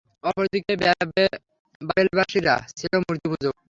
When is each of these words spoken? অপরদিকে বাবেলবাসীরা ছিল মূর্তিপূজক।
অপরদিকে 0.23 0.73
বাবেলবাসীরা 1.81 2.55
ছিল 2.77 2.93
মূর্তিপূজক। 3.03 3.53